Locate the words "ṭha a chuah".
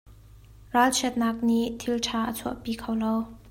2.05-2.57